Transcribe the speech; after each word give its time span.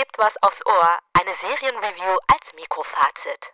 gibt 0.00 0.16
was 0.16 0.32
aufs 0.40 0.64
Ohr, 0.64 0.98
eine 1.12 1.34
Serienreview 1.42 2.16
als 2.26 2.54
Mikrofazit. 2.54 3.52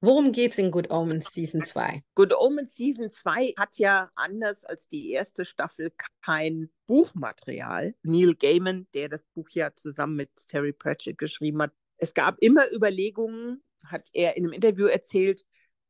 Worum 0.00 0.32
geht's 0.32 0.58
in 0.58 0.72
Good 0.72 0.90
Omens 0.90 1.32
Season 1.32 1.62
2? 1.62 2.02
Good 2.16 2.34
Omens 2.34 2.74
Season 2.74 3.08
2 3.08 3.54
hat 3.56 3.76
ja 3.78 4.10
anders 4.16 4.64
als 4.64 4.88
die 4.88 5.12
erste 5.12 5.44
Staffel 5.44 5.92
kein 6.20 6.68
Buchmaterial. 6.88 7.94
Neil 8.02 8.34
Gaiman, 8.34 8.88
der 8.92 9.08
das 9.08 9.22
Buch 9.22 9.50
ja 9.50 9.72
zusammen 9.72 10.16
mit 10.16 10.30
Terry 10.48 10.72
Pratchett 10.72 11.16
geschrieben 11.16 11.62
hat, 11.62 11.70
es 11.98 12.12
gab 12.12 12.38
immer 12.40 12.64
Überlegungen, 12.72 13.62
hat 13.84 14.08
er 14.14 14.36
in 14.36 14.46
einem 14.46 14.52
Interview 14.52 14.86
erzählt, 14.86 15.46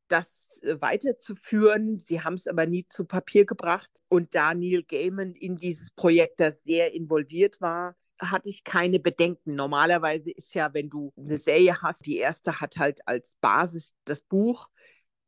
das 0.09 0.48
äh, 0.62 0.80
weiterzuführen. 0.80 1.98
Sie 1.98 2.22
haben 2.22 2.34
es 2.34 2.46
aber 2.46 2.66
nie 2.66 2.86
zu 2.89 3.04
Papier 3.04 3.45
gebracht. 3.45 3.91
Und 4.09 4.34
da 4.34 4.54
Neil 4.54 4.82
Gaiman 4.82 5.32
in 5.34 5.57
dieses 5.57 5.90
Projekt 5.90 6.40
da 6.40 6.50
sehr 6.52 6.93
involviert 6.95 7.61
war, 7.61 7.96
hatte 8.18 8.48
ich 8.48 8.64
keine 8.64 8.98
Bedenken. 8.98 9.54
Normalerweise 9.54 10.31
ist 10.31 10.54
ja, 10.54 10.72
wenn 10.75 10.89
du 10.90 11.12
eine 11.17 11.39
Serie 11.39 11.81
hast, 11.82 12.07
die 12.07 12.17
erste 12.17 12.61
hat 12.61 12.76
halt 12.79 13.07
als 13.07 13.36
Basis 13.40 13.95
das 14.04 14.22
Buch, 14.22 14.68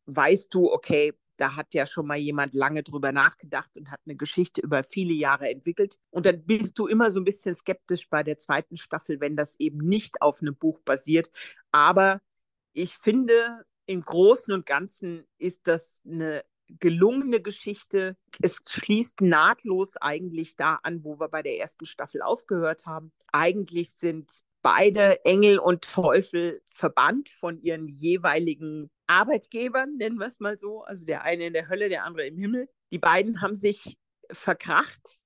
weißt 0.06 0.52
du, 0.54 0.72
okay, 0.72 1.12
da 1.36 1.54
hat 1.54 1.72
ja 1.72 1.86
schon 1.86 2.06
mal 2.06 2.16
jemand 2.16 2.54
lange 2.54 2.82
drüber 2.82 3.12
nachgedacht 3.12 3.70
und 3.76 3.90
hat 3.90 4.00
eine 4.04 4.16
Geschichte 4.16 4.60
über 4.60 4.82
viele 4.82 5.14
Jahre 5.14 5.48
entwickelt. 5.48 5.98
Und 6.10 6.26
dann 6.26 6.44
bist 6.44 6.78
du 6.78 6.86
immer 6.86 7.10
so 7.10 7.20
ein 7.20 7.24
bisschen 7.24 7.54
skeptisch 7.54 8.08
bei 8.08 8.22
der 8.22 8.38
zweiten 8.38 8.76
Staffel, 8.76 9.20
wenn 9.20 9.36
das 9.36 9.54
eben 9.60 9.78
nicht 9.78 10.20
auf 10.20 10.42
einem 10.42 10.56
Buch 10.56 10.80
basiert. 10.80 11.30
Aber 11.70 12.20
ich 12.72 12.96
finde, 12.96 13.64
im 13.88 14.02
Großen 14.02 14.52
und 14.52 14.66
Ganzen 14.66 15.26
ist 15.38 15.66
das 15.66 16.02
eine 16.04 16.44
gelungene 16.68 17.40
Geschichte. 17.40 18.16
Es 18.42 18.58
schließt 18.68 19.22
nahtlos 19.22 19.96
eigentlich 19.96 20.56
da 20.56 20.78
an, 20.82 21.02
wo 21.02 21.18
wir 21.18 21.28
bei 21.28 21.42
der 21.42 21.58
ersten 21.58 21.86
Staffel 21.86 22.20
aufgehört 22.20 22.84
haben. 22.84 23.12
Eigentlich 23.32 23.92
sind 23.92 24.30
beide 24.60 25.24
Engel 25.24 25.58
und 25.58 25.82
Teufel 25.82 26.60
verbannt 26.70 27.30
von 27.30 27.62
ihren 27.62 27.88
jeweiligen 27.88 28.90
Arbeitgebern, 29.06 29.96
nennen 29.96 30.18
wir 30.18 30.26
es 30.26 30.38
mal 30.38 30.58
so. 30.58 30.82
Also 30.82 31.06
der 31.06 31.22
eine 31.22 31.46
in 31.46 31.54
der 31.54 31.70
Hölle, 31.70 31.88
der 31.88 32.04
andere 32.04 32.26
im 32.26 32.36
Himmel. 32.36 32.68
Die 32.92 32.98
beiden 32.98 33.40
haben 33.40 33.56
sich 33.56 33.96
verkracht, 34.30 35.22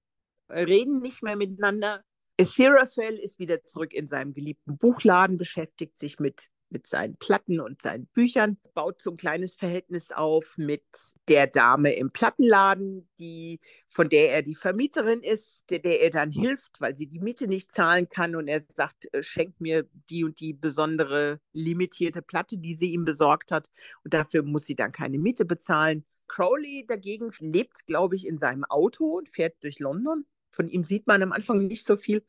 reden 0.49 1.01
nicht 1.01 1.23
mehr 1.25 1.35
miteinander. 1.35 2.05
Seraphel 2.41 3.19
ist 3.19 3.41
wieder 3.41 3.65
zurück 3.65 3.93
in 3.93 4.07
seinem 4.07 4.35
geliebten 4.35 4.79
Buchladen, 4.79 5.37
beschäftigt 5.37 5.99
sich 5.99 6.21
mit 6.21 6.49
mit 6.73 6.87
seinen 6.87 7.17
Platten 7.17 7.61
und 7.61 7.83
seinen 7.83 8.07
Büchern, 8.07 8.59
baut 8.75 9.01
so 9.01 9.11
ein 9.11 9.17
kleines 9.17 9.55
Verhältnis 9.55 10.11
auf 10.11 10.55
mit 10.57 10.83
der 11.29 11.47
Dame 11.47 11.95
im 11.95 12.11
Plattenladen, 12.11 13.09
die, 13.19 13.61
von 13.87 14.09
der 14.09 14.33
er 14.33 14.43
die 14.43 14.55
Vermieterin 14.55 15.21
ist, 15.21 15.65
der, 15.71 15.79
der 15.79 16.01
er 16.01 16.11
dann 16.11 16.33
hilft, 16.33 16.81
weil 16.81 16.97
sie 16.97 17.07
die 17.07 17.21
Miete 17.21 17.47
nicht 17.47 17.73
zahlen 17.73 18.09
kann 18.09 18.35
und 18.35 18.49
er 18.49 18.61
sagt, 18.61 19.13
äh, 19.15 19.23
schenkt 19.23 19.61
mir 19.61 19.87
die 20.11 20.25
und 20.25 20.41
die 20.41 20.55
besondere 20.55 21.41
limitierte 21.53 22.23
Platte, 22.23 22.59
die 22.59 22.75
sie 22.75 22.93
ihm 22.93 23.05
besorgt 23.05 23.53
hat 23.53 23.71
und 24.05 24.15
dafür 24.15 24.43
muss 24.43 24.67
sie 24.67 24.77
dann 24.77 24.93
keine 24.93 25.19
Miete 25.19 25.45
bezahlen. 25.45 26.05
Crowley 26.29 26.87
dagegen 26.87 27.31
lebt, 27.41 27.87
glaube 27.87 28.15
ich, 28.17 28.27
in 28.27 28.39
seinem 28.39 28.65
Auto 28.65 29.19
und 29.19 29.29
fährt 29.29 29.63
durch 29.63 29.79
London. 29.81 30.25
Von 30.53 30.69
ihm 30.69 30.85
sieht 30.85 31.07
man 31.07 31.23
am 31.23 31.33
Anfang 31.33 31.59
nicht 31.59 31.87
so 31.87 31.97
viel. 31.97 32.25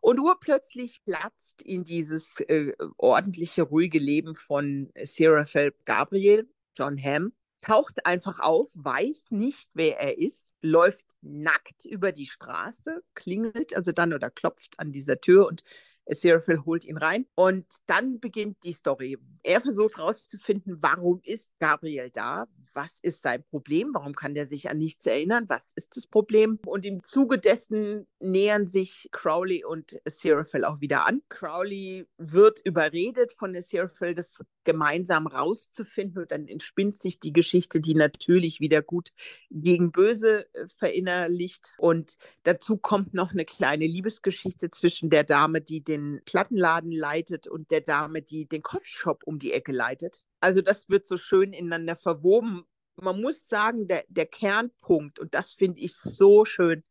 Und 0.00 0.20
urplötzlich 0.20 1.02
platzt 1.04 1.62
in 1.62 1.84
dieses 1.84 2.40
äh, 2.40 2.72
ordentliche, 2.96 3.62
ruhige 3.62 3.98
Leben 3.98 4.36
von 4.36 4.90
Seraphel 5.02 5.74
Gabriel, 5.84 6.48
John 6.76 6.96
Hamm, 7.02 7.32
taucht 7.60 8.06
einfach 8.06 8.38
auf, 8.38 8.70
weiß 8.74 9.26
nicht, 9.30 9.68
wer 9.74 9.98
er 9.98 10.18
ist, 10.18 10.56
läuft 10.62 11.06
nackt 11.22 11.84
über 11.84 12.12
die 12.12 12.26
Straße, 12.26 13.02
klingelt 13.14 13.74
also 13.74 13.90
dann 13.90 14.12
oder 14.12 14.30
klopft 14.30 14.78
an 14.78 14.92
dieser 14.92 15.20
Tür 15.20 15.48
und 15.48 15.64
Seraphil 16.08 16.64
holt 16.64 16.84
ihn 16.84 16.96
rein 16.96 17.26
und 17.34 17.66
dann 17.86 18.20
beginnt 18.20 18.58
die 18.62 18.72
Story. 18.72 19.18
Er 19.42 19.60
versucht 19.60 19.96
herauszufinden, 19.96 20.78
warum 20.80 21.20
ist 21.24 21.58
Gabriel 21.58 22.10
da? 22.10 22.46
Was 22.74 22.98
ist 23.02 23.22
sein 23.22 23.44
Problem? 23.44 23.90
Warum 23.92 24.14
kann 24.14 24.34
der 24.34 24.46
sich 24.46 24.68
an 24.70 24.78
nichts 24.78 25.06
erinnern? 25.06 25.44
Was 25.48 25.72
ist 25.74 25.96
das 25.96 26.06
Problem? 26.06 26.58
Und 26.66 26.84
im 26.86 27.02
Zuge 27.02 27.38
dessen 27.38 28.06
nähern 28.20 28.66
sich 28.66 29.08
Crowley 29.12 29.64
und 29.64 30.00
Seraphil 30.06 30.64
auch 30.64 30.80
wieder 30.80 31.06
an. 31.06 31.22
Crowley 31.28 32.06
wird 32.18 32.60
überredet 32.64 33.32
von 33.32 33.60
Seraphil, 33.60 34.14
das 34.14 34.38
gemeinsam 34.66 35.26
rauszufinden 35.26 36.22
und 36.22 36.30
dann 36.30 36.46
entspinnt 36.46 36.98
sich 36.98 37.18
die 37.18 37.32
Geschichte, 37.32 37.80
die 37.80 37.94
natürlich 37.94 38.60
wieder 38.60 38.82
gut 38.82 39.12
gegen 39.50 39.92
böse 39.92 40.52
äh, 40.54 40.68
verinnerlicht. 40.68 41.72
Und 41.78 42.18
dazu 42.42 42.76
kommt 42.76 43.14
noch 43.14 43.32
eine 43.32 43.46
kleine 43.46 43.86
Liebesgeschichte 43.86 44.70
zwischen 44.70 45.08
der 45.08 45.24
Dame, 45.24 45.62
die 45.62 45.82
den 45.82 46.20
Plattenladen 46.26 46.92
leitet 46.92 47.46
und 47.46 47.70
der 47.70 47.80
Dame, 47.80 48.20
die 48.20 48.46
den 48.46 48.62
Coffeeshop 48.62 49.22
um 49.24 49.38
die 49.38 49.52
Ecke 49.54 49.72
leitet. 49.72 50.22
Also 50.40 50.60
das 50.60 50.90
wird 50.90 51.06
so 51.06 51.16
schön 51.16 51.54
ineinander 51.54 51.96
verwoben. 51.96 52.64
Man 52.96 53.20
muss 53.20 53.48
sagen, 53.48 53.88
der, 53.88 54.04
der 54.08 54.26
Kernpunkt, 54.26 55.18
und 55.18 55.34
das 55.34 55.52
finde 55.52 55.80
ich 55.80 55.96
so 55.96 56.44
schön, 56.44 56.82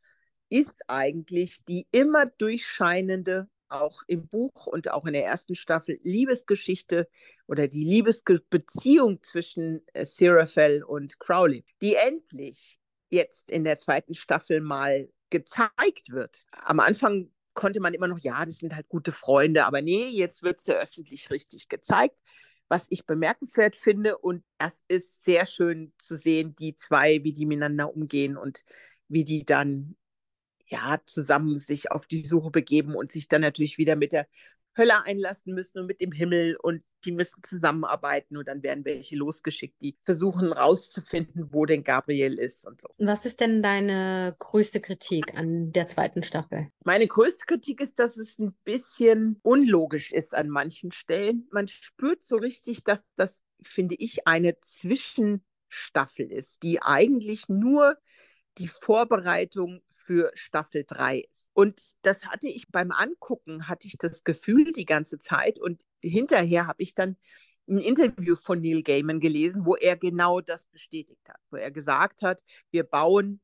ist 0.49 0.83
eigentlich 0.87 1.63
die 1.65 1.87
immer 1.91 2.25
durchscheinende, 2.25 3.49
auch 3.69 4.03
im 4.07 4.27
Buch 4.27 4.67
und 4.67 4.91
auch 4.91 5.05
in 5.05 5.13
der 5.13 5.25
ersten 5.25 5.55
Staffel, 5.55 5.99
Liebesgeschichte 6.03 7.07
oder 7.47 7.67
die 7.67 7.83
Liebesbeziehung 7.83 9.21
zwischen 9.23 9.81
äh, 9.93 10.05
Seraphel 10.05 10.83
und 10.83 11.19
Crowley, 11.19 11.65
die 11.81 11.95
endlich 11.95 12.79
jetzt 13.09 13.51
in 13.51 13.63
der 13.63 13.77
zweiten 13.77 14.13
Staffel 14.13 14.61
mal 14.61 15.09
gezeigt 15.29 16.09
wird. 16.11 16.45
Am 16.51 16.79
Anfang 16.79 17.31
konnte 17.53 17.79
man 17.79 17.93
immer 17.93 18.07
noch, 18.07 18.19
ja, 18.19 18.45
das 18.45 18.57
sind 18.57 18.75
halt 18.75 18.89
gute 18.89 19.11
Freunde, 19.11 19.65
aber 19.65 19.81
nee, 19.81 20.07
jetzt 20.09 20.43
wird 20.43 20.59
es 20.59 20.67
ja 20.67 20.75
öffentlich 20.75 21.29
richtig 21.31 21.69
gezeigt, 21.69 22.21
was 22.67 22.87
ich 22.89 23.05
bemerkenswert 23.05 23.75
finde. 23.75 24.17
Und 24.17 24.43
es 24.57 24.83
ist 24.87 25.23
sehr 25.23 25.45
schön 25.45 25.93
zu 25.97 26.17
sehen, 26.17 26.55
die 26.55 26.75
zwei, 26.75 27.23
wie 27.23 27.33
die 27.33 27.45
miteinander 27.45 27.93
umgehen 27.95 28.37
und 28.37 28.63
wie 29.07 29.23
die 29.23 29.45
dann 29.45 29.95
ja 30.67 30.99
zusammen 31.05 31.57
sich 31.57 31.91
auf 31.91 32.07
die 32.07 32.25
Suche 32.25 32.51
begeben 32.51 32.95
und 32.95 33.11
sich 33.11 33.27
dann 33.27 33.41
natürlich 33.41 33.77
wieder 33.77 33.95
mit 33.95 34.11
der 34.11 34.27
Hölle 34.77 35.03
einlassen 35.05 35.53
müssen 35.53 35.79
und 35.79 35.87
mit 35.87 36.01
dem 36.01 36.11
Himmel 36.11 36.57
und 36.57 36.83
die 37.05 37.11
müssen 37.11 37.41
zusammenarbeiten 37.47 38.35
und 38.35 38.47
dann 38.47 38.63
werden 38.63 38.83
welche 38.83 39.15
losgeschickt, 39.15 39.81
die 39.81 39.95
versuchen 40.01 40.51
rauszufinden, 40.51 41.53
wo 41.53 41.65
denn 41.65 41.83
Gabriel 41.83 42.37
ist 42.37 42.65
und 42.65 42.81
so. 42.81 42.89
Was 42.97 43.25
ist 43.25 43.39
denn 43.39 43.61
deine 43.63 44.35
größte 44.39 44.81
Kritik 44.81 45.37
an 45.37 45.71
der 45.71 45.87
zweiten 45.87 46.23
Staffel? 46.23 46.67
Meine 46.83 47.07
größte 47.07 47.45
Kritik 47.45 47.79
ist, 47.79 47.99
dass 47.99 48.17
es 48.17 48.39
ein 48.39 48.53
bisschen 48.63 49.39
unlogisch 49.43 50.11
ist 50.11 50.35
an 50.35 50.49
manchen 50.49 50.91
Stellen. 50.91 51.47
Man 51.51 51.67
spürt 51.67 52.23
so 52.23 52.37
richtig, 52.37 52.83
dass 52.83 53.05
das, 53.15 53.43
finde 53.61 53.95
ich, 53.95 54.27
eine 54.27 54.59
Zwischenstaffel 54.59 56.31
ist, 56.31 56.63
die 56.63 56.81
eigentlich 56.81 57.47
nur 57.47 57.97
die 58.57 58.67
Vorbereitung 58.67 59.81
für 59.89 60.31
Staffel 60.33 60.85
3 60.87 61.19
ist. 61.31 61.49
Und 61.53 61.81
das 62.01 62.21
hatte 62.21 62.47
ich 62.47 62.69
beim 62.69 62.91
Angucken, 62.91 63.67
hatte 63.67 63.87
ich 63.87 63.97
das 63.97 64.23
Gefühl 64.23 64.71
die 64.71 64.85
ganze 64.85 65.19
Zeit. 65.19 65.59
Und 65.59 65.83
hinterher 66.01 66.67
habe 66.67 66.81
ich 66.81 66.95
dann 66.95 67.17
ein 67.67 67.79
Interview 67.79 68.35
von 68.35 68.61
Neil 68.61 68.83
Gaiman 68.83 69.19
gelesen, 69.19 69.65
wo 69.65 69.75
er 69.75 69.97
genau 69.97 70.41
das 70.41 70.67
bestätigt 70.67 71.27
hat, 71.27 71.39
wo 71.49 71.57
er 71.57 71.71
gesagt 71.71 72.21
hat, 72.21 72.43
wir 72.71 72.83
bauen 72.83 73.41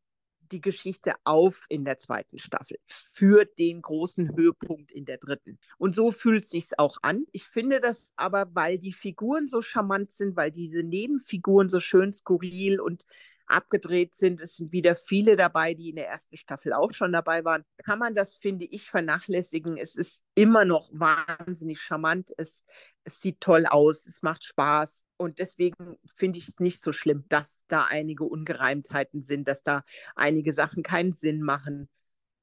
die 0.51 0.61
Geschichte 0.61 1.13
auf 1.23 1.66
in 1.69 1.85
der 1.85 1.97
zweiten 1.97 2.38
Staffel 2.38 2.78
für 2.88 3.45
den 3.45 3.81
großen 3.81 4.35
Höhepunkt 4.35 4.91
in 4.91 5.05
der 5.05 5.17
dritten. 5.17 5.57
Und 5.78 5.95
so 5.95 6.11
fühlt 6.11 6.43
es 6.43 6.49
sich 6.49 6.78
auch 6.78 6.97
an. 7.01 7.25
Ich 7.31 7.45
finde 7.45 7.79
das 7.79 8.11
aber, 8.16 8.47
weil 8.53 8.78
die 8.78 8.91
Figuren 8.91 9.47
so 9.47 9.61
charmant 9.61 10.11
sind, 10.11 10.35
weil 10.35 10.51
diese 10.51 10.83
Nebenfiguren 10.83 11.69
so 11.69 11.79
schön 11.79 12.11
skurril 12.11 12.79
und 12.79 13.05
abgedreht 13.51 14.16
sind. 14.16 14.41
Es 14.41 14.56
sind 14.56 14.72
wieder 14.72 14.95
viele 14.95 15.35
dabei, 15.35 15.73
die 15.73 15.89
in 15.89 15.95
der 15.95 16.07
ersten 16.07 16.38
Staffel 16.38 16.73
auch 16.73 16.94
schon 16.94 17.12
dabei 17.12 17.44
waren. 17.45 17.63
Kann 17.84 18.00
man 18.00 18.16
das, 18.16 18.35
finde 18.35 18.66
ich, 18.66 18.89
vernachlässigen. 18.89 19.78
Es 19.78 19.96
ist 19.96 20.23
immer 20.35 20.66
noch 20.66 20.90
wahnsinnig 20.93 21.79
charmant. 21.79 22.31
Es, 22.37 22.66
es 23.03 23.20
sieht 23.20 23.41
toll 23.41 23.66
aus. 23.66 24.05
Es 24.08 24.22
macht 24.22 24.43
Spaß. 24.43 25.05
Und 25.17 25.40
deswegen 25.40 25.97
finde 26.16 26.40
ich 26.40 26.47
es 26.47 26.59
nicht 26.59 26.81
so 26.81 26.93
schlimm, 26.93 27.25
dass 27.29 27.64
da 27.67 27.85
einige 27.85 28.23
Ungereimtheiten 28.23 29.22
sind, 29.22 29.47
dass 29.47 29.64
da 29.64 29.84
einige 30.16 30.53
Sachen 30.53 30.84
keinen 30.84 31.14
Sinn 31.14 31.41
machen. 31.41 31.90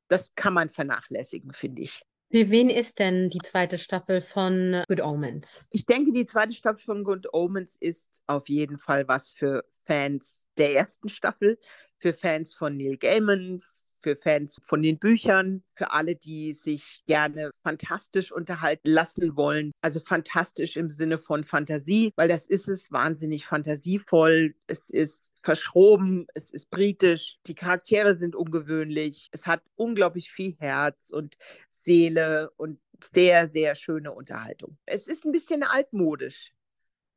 Das 0.08 0.34
kann 0.34 0.54
man 0.54 0.68
vernachlässigen, 0.68 1.52
finde 1.52 1.82
ich. 1.82 2.02
Für 2.30 2.50
wen 2.50 2.68
ist 2.68 2.98
denn 2.98 3.30
die 3.30 3.38
zweite 3.38 3.78
Staffel 3.78 4.20
von 4.20 4.82
Good 4.86 5.00
Omens? 5.00 5.66
Ich 5.70 5.86
denke, 5.86 6.12
die 6.12 6.26
zweite 6.26 6.52
Staffel 6.52 6.84
von 6.84 7.02
Good 7.02 7.32
Omens 7.32 7.76
ist 7.80 8.20
auf 8.26 8.50
jeden 8.50 8.76
Fall 8.76 9.08
was 9.08 9.30
für 9.30 9.64
Fans 9.86 10.46
der 10.58 10.74
ersten 10.74 11.08
Staffel, 11.08 11.58
für 11.96 12.12
Fans 12.12 12.54
von 12.54 12.76
Neil 12.76 12.98
Gaiman, 12.98 13.60
für 14.00 14.14
Fans 14.14 14.60
von 14.62 14.82
den 14.82 14.98
Büchern, 14.98 15.64
für 15.74 15.92
alle, 15.92 16.16
die 16.16 16.52
sich 16.52 17.02
gerne 17.06 17.50
fantastisch 17.62 18.30
unterhalten 18.30 18.90
lassen 18.90 19.34
wollen. 19.34 19.72
Also 19.80 20.00
fantastisch 20.00 20.76
im 20.76 20.90
Sinne 20.90 21.16
von 21.16 21.44
Fantasie, 21.44 22.12
weil 22.16 22.28
das 22.28 22.46
ist 22.46 22.68
es, 22.68 22.92
wahnsinnig 22.92 23.46
fantasievoll. 23.46 24.54
Es 24.66 24.84
ist 24.88 25.30
verschroben, 25.48 26.26
es 26.34 26.50
ist 26.50 26.68
britisch, 26.68 27.38
die 27.46 27.54
Charaktere 27.54 28.14
sind 28.14 28.36
ungewöhnlich, 28.36 29.30
es 29.32 29.46
hat 29.46 29.62
unglaublich 29.76 30.30
viel 30.30 30.54
Herz 30.58 31.08
und 31.10 31.38
Seele 31.70 32.50
und 32.58 32.78
sehr, 33.02 33.48
sehr 33.48 33.74
schöne 33.74 34.12
Unterhaltung. 34.12 34.76
Es 34.84 35.06
ist 35.06 35.24
ein 35.24 35.32
bisschen 35.32 35.62
altmodisch, 35.62 36.52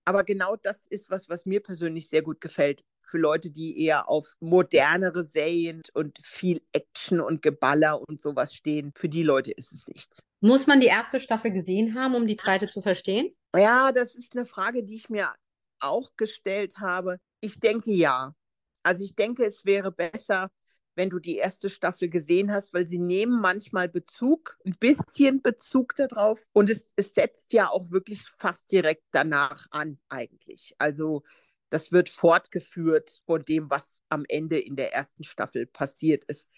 aber 0.06 0.24
genau 0.24 0.56
das 0.56 0.88
ist 0.88 1.10
was, 1.10 1.28
was 1.28 1.46
mir 1.46 1.60
persönlich 1.62 2.08
sehr 2.08 2.22
gut 2.22 2.40
gefällt. 2.40 2.86
Für 3.02 3.18
Leute, 3.18 3.52
die 3.52 3.84
eher 3.84 4.08
auf 4.08 4.38
modernere 4.40 5.26
Serien 5.26 5.82
und 5.94 6.18
viel 6.24 6.62
Action 6.72 7.20
und 7.20 7.42
Geballer 7.42 8.00
und 8.08 8.22
sowas 8.22 8.54
stehen, 8.54 8.94
für 8.96 9.10
die 9.10 9.24
Leute 9.24 9.52
ist 9.52 9.74
es 9.74 9.88
nichts. 9.88 10.24
Muss 10.40 10.68
man 10.68 10.80
die 10.80 10.88
erste 10.88 11.20
Staffel 11.20 11.52
gesehen 11.52 12.00
haben, 12.00 12.16
um 12.16 12.28
die 12.28 12.38
zweite 12.38 12.70
zu 12.70 12.82
verstehen? 12.82 13.36
Ja, 13.54 13.92
das 13.92 14.16
ist 14.16 14.38
eine 14.38 14.46
Frage, 14.46 14.86
die 14.86 14.96
ich 14.96 15.10
mir 15.10 15.34
auch 15.82 16.12
gestellt 16.16 16.80
habe. 16.80 17.20
Ich 17.42 17.60
denke 17.60 17.92
ja. 17.92 18.36
Also 18.84 19.04
ich 19.04 19.16
denke, 19.16 19.46
es 19.46 19.66
wäre 19.66 19.92
besser, 19.92 20.52
wenn 20.96 21.10
du 21.10 21.20
die 21.20 21.38
erste 21.38 21.70
Staffel 21.70 22.10
gesehen 22.10 22.52
hast, 22.52 22.74
weil 22.74 22.88
sie 22.88 23.00
nehmen 23.00 23.40
manchmal 23.42 23.90
Bezug, 23.90 24.58
ein 24.66 24.76
bisschen 24.80 25.42
Bezug 25.42 25.96
darauf 25.96 26.48
und 26.54 26.70
es, 26.70 26.92
es 26.96 27.14
setzt 27.14 27.54
ja 27.54 27.70
auch 27.70 27.92
wirklich 27.92 28.24
fast 28.38 28.72
direkt 28.72 29.04
danach 29.12 29.68
an 29.72 30.00
eigentlich. 30.10 30.76
Also 30.78 31.24
das 31.70 31.92
wird 31.92 32.10
fortgeführt 32.10 33.22
von 33.26 33.44
dem, 33.46 33.70
was 33.70 34.04
am 34.10 34.26
Ende 34.28 34.60
in 34.60 34.76
der 34.76 34.94
ersten 34.94 35.24
Staffel 35.24 35.66
passiert 35.66 36.26
ist. 36.26 36.50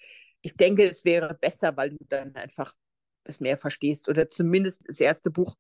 Ich 0.42 0.56
denke, 0.56 0.86
es 0.88 1.06
wäre 1.06 1.36
besser, 1.36 1.78
weil 1.78 1.92
du 1.92 1.98
dann 2.10 2.36
einfach 2.36 2.74
es 3.26 3.40
mehr 3.40 3.58
verstehst 3.58 4.10
oder 4.10 4.30
zumindest 4.30 4.84
das 4.88 5.00
erste 5.00 5.30
Buch 5.32 5.56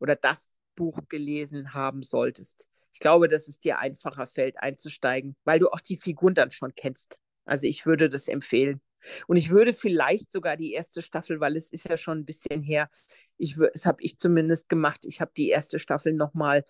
oder 0.00 0.16
das 0.16 0.50
Buch 0.74 1.00
gelesen 1.08 1.72
haben 1.72 2.02
solltest. 2.02 2.68
Ich 2.96 3.00
glaube, 3.00 3.28
dass 3.28 3.46
es 3.46 3.60
dir 3.60 3.78
einfacher 3.78 4.26
fällt, 4.26 4.56
einzusteigen, 4.58 5.36
weil 5.44 5.58
du 5.58 5.68
auch 5.68 5.80
die 5.80 5.98
Figuren 5.98 6.32
dann 6.32 6.50
schon 6.50 6.74
kennst. 6.74 7.18
Also 7.44 7.66
ich 7.66 7.84
würde 7.84 8.08
das 8.08 8.26
empfehlen. 8.26 8.80
Und 9.26 9.36
ich 9.36 9.50
würde 9.50 9.74
vielleicht 9.74 10.32
sogar 10.32 10.56
die 10.56 10.72
erste 10.72 11.02
Staffel, 11.02 11.38
weil 11.38 11.56
es 11.56 11.70
ist 11.70 11.86
ja 11.86 11.98
schon 11.98 12.20
ein 12.20 12.24
bisschen 12.24 12.62
her, 12.62 12.88
ich, 13.36 13.58
das 13.74 13.84
habe 13.84 14.02
ich 14.02 14.16
zumindest 14.16 14.70
gemacht, 14.70 15.04
ich 15.04 15.20
habe 15.20 15.30
die 15.36 15.50
erste 15.50 15.78
Staffel 15.78 16.14
nochmal 16.14 16.64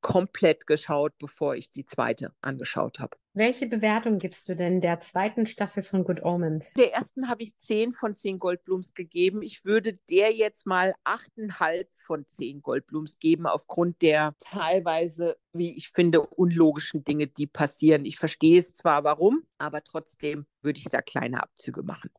komplett 0.00 0.66
geschaut, 0.66 1.12
bevor 1.18 1.54
ich 1.54 1.72
die 1.72 1.86
zweite 1.86 2.32
angeschaut 2.40 3.00
habe. 3.00 3.16
Welche 3.34 3.66
Bewertung 3.66 4.18
gibst 4.18 4.48
du 4.48 4.56
denn 4.56 4.80
der 4.80 4.98
zweiten 5.00 5.44
Staffel 5.44 5.82
von 5.82 6.04
Good 6.04 6.22
Omens? 6.22 6.72
Der 6.72 6.94
ersten 6.94 7.28
habe 7.28 7.42
ich 7.42 7.54
10 7.58 7.92
von 7.92 8.16
10 8.16 8.38
Goldblums 8.38 8.94
gegeben. 8.94 9.42
Ich 9.42 9.64
würde 9.64 9.98
der 10.08 10.32
jetzt 10.32 10.66
mal 10.66 10.94
8,5 11.04 11.86
von 11.96 12.26
10 12.26 12.62
Goldblums 12.62 13.18
geben, 13.18 13.46
aufgrund 13.46 14.00
der 14.00 14.34
teilweise, 14.40 15.36
wie 15.52 15.76
ich 15.76 15.90
finde, 15.90 16.22
unlogischen 16.22 17.04
Dinge, 17.04 17.26
die 17.26 17.46
passieren. 17.46 18.06
Ich 18.06 18.16
verstehe 18.16 18.58
es 18.58 18.74
zwar 18.74 19.04
warum, 19.04 19.42
aber 19.58 19.84
trotzdem 19.84 20.46
würde 20.62 20.78
ich 20.78 20.86
da 20.86 21.02
kleine 21.02 21.42
Abzüge 21.42 21.82
machen. 21.82 22.10